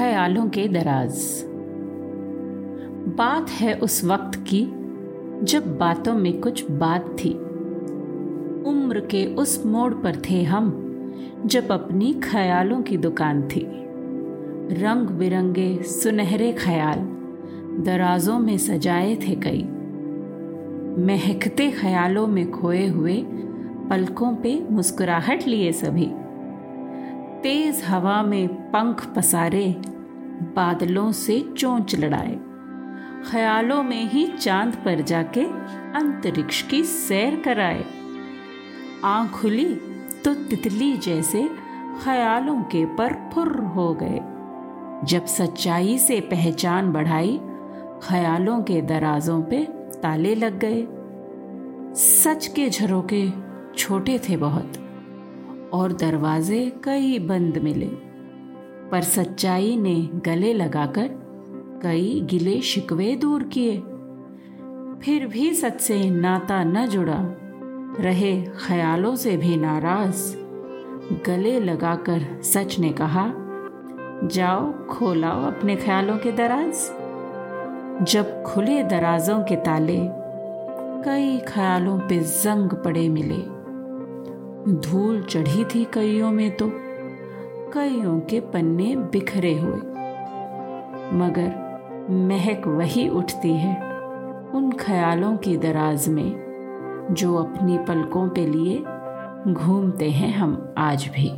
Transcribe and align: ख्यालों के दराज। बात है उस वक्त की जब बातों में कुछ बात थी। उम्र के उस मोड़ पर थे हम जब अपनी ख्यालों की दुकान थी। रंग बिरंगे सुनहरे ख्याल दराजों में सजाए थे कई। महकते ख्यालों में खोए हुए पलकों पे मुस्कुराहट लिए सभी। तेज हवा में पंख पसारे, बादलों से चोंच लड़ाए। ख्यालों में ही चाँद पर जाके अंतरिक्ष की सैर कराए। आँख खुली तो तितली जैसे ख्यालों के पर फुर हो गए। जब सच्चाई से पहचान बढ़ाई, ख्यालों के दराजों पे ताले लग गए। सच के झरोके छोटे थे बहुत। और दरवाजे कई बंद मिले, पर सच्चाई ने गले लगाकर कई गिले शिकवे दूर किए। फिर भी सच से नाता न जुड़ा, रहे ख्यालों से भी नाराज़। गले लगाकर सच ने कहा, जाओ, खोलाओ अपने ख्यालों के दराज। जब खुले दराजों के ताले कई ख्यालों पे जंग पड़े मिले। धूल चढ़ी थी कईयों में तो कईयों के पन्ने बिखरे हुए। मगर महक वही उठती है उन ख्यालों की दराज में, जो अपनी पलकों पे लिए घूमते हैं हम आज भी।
ख्यालों 0.00 0.48
के 0.48 0.68
दराज। 0.68 1.44
बात 3.18 3.50
है 3.50 3.74
उस 3.74 4.04
वक्त 4.04 4.44
की 4.48 4.64
जब 5.44 5.78
बातों 5.78 6.14
में 6.14 6.40
कुछ 6.40 6.70
बात 6.70 7.16
थी। 7.24 7.30
उम्र 8.70 9.00
के 9.00 9.34
उस 9.34 9.66
मोड़ 9.66 9.94
पर 9.94 10.16
थे 10.16 10.42
हम 10.42 10.70
जब 11.46 11.72
अपनी 11.72 12.12
ख्यालों 12.12 12.82
की 12.82 12.96
दुकान 12.96 13.42
थी। 13.42 13.66
रंग 14.82 15.06
बिरंगे 15.06 15.82
सुनहरे 15.82 16.52
ख्याल 16.52 16.98
दराजों 17.82 18.38
में 18.38 18.58
सजाए 18.58 19.16
थे 19.16 19.34
कई। 19.34 19.62
महकते 21.04 21.70
ख्यालों 21.70 22.26
में 22.26 22.50
खोए 22.50 22.86
हुए 22.86 23.24
पलकों 23.90 24.34
पे 24.34 24.66
मुस्कुराहट 24.70 25.46
लिए 25.46 25.72
सभी। 25.72 26.10
तेज 27.42 27.82
हवा 27.84 28.22
में 28.22 28.48
पंख 28.48 29.06
पसारे, 29.16 29.76
बादलों 30.56 31.12
से 31.12 31.40
चोंच 31.58 31.94
लड़ाए। 31.94 32.38
ख्यालों 33.30 33.82
में 33.82 34.10
ही 34.10 34.26
चाँद 34.26 34.74
पर 34.74 35.00
जाके 35.00 35.44
अंतरिक्ष 35.94 36.62
की 36.62 36.82
सैर 36.84 37.40
कराए। 37.40 37.84
आँख 39.04 39.30
खुली 39.30 39.74
तो 40.24 40.34
तितली 40.34 40.96
जैसे 40.96 41.50
ख्यालों 42.04 42.62
के 42.62 42.84
पर 42.84 43.30
फुर 43.34 43.56
हो 43.56 43.94
गए। 44.02 44.20
जब 45.06 45.26
सच्चाई 45.26 45.98
से 45.98 46.20
पहचान 46.20 46.92
बढ़ाई, 46.92 47.40
ख्यालों 48.02 48.62
के 48.62 48.82
दराजों 48.82 49.42
पे 49.42 49.64
ताले 50.02 50.34
लग 50.34 50.58
गए। 50.64 50.86
सच 51.94 52.46
के 52.46 52.68
झरोके 52.70 53.28
छोटे 53.76 54.18
थे 54.18 54.36
बहुत। 54.36 54.79
और 55.72 55.92
दरवाजे 55.92 56.72
कई 56.84 57.18
बंद 57.18 57.58
मिले, 57.58 57.88
पर 58.90 59.02
सच्चाई 59.02 59.76
ने 59.76 60.08
गले 60.26 60.52
लगाकर 60.54 61.08
कई 61.82 62.20
गिले 62.20 62.60
शिकवे 62.60 63.16
दूर 63.16 63.42
किए। 63.42 63.76
फिर 65.02 65.26
भी 65.26 65.54
सच 65.54 65.80
से 65.80 66.10
नाता 66.10 66.64
न 66.64 66.86
जुड़ा, 66.86 67.18
रहे 68.00 68.42
ख्यालों 68.42 69.16
से 69.16 69.36
भी 69.36 69.56
नाराज़। 69.56 70.36
गले 71.26 71.60
लगाकर 71.60 72.42
सच 72.42 72.78
ने 72.78 72.88
कहा, 72.88 73.32
जाओ, 74.24 74.72
खोलाओ 74.86 75.44
अपने 75.44 75.76
ख्यालों 75.76 76.16
के 76.18 76.32
दराज। 76.32 76.72
जब 78.06 78.42
खुले 78.42 78.82
दराजों 78.82 79.38
के 79.44 79.56
ताले 79.56 79.98
कई 81.04 81.38
ख्यालों 81.38 81.98
पे 81.98 82.18
जंग 82.18 82.70
पड़े 82.70 83.08
मिले। 83.08 83.59
धूल 84.68 85.22
चढ़ी 85.22 85.64
थी 85.64 85.84
कईयों 85.84 86.30
में 86.32 86.56
तो 86.56 86.70
कईयों 87.72 88.20
के 88.20 88.40
पन्ने 88.40 88.96
बिखरे 88.96 89.58
हुए। 89.58 89.76
मगर 91.16 92.08
महक 92.10 92.66
वही 92.66 93.08
उठती 93.08 93.52
है 93.52 93.74
उन 94.54 94.72
ख्यालों 94.80 95.36
की 95.36 95.56
दराज 95.56 96.08
में, 96.08 97.06
जो 97.10 97.34
अपनी 97.36 97.78
पलकों 97.78 98.28
पे 98.28 98.46
लिए 98.46 98.78
घूमते 99.52 100.10
हैं 100.10 100.32
हम 100.34 100.74
आज 100.78 101.08
भी। 101.08 101.30